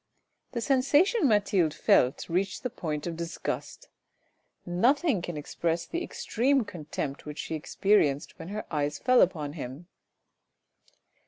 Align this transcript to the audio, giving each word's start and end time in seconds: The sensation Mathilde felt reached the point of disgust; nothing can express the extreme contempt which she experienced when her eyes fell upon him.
The 0.53 0.61
sensation 0.61 1.27
Mathilde 1.27 1.75
felt 1.75 2.27
reached 2.27 2.63
the 2.63 2.71
point 2.71 3.05
of 3.05 3.15
disgust; 3.15 3.87
nothing 4.65 5.21
can 5.21 5.37
express 5.37 5.85
the 5.85 6.03
extreme 6.03 6.65
contempt 6.65 7.27
which 7.27 7.37
she 7.37 7.53
experienced 7.53 8.39
when 8.39 8.47
her 8.47 8.65
eyes 8.73 8.97
fell 8.97 9.21
upon 9.21 9.53
him. 9.53 9.85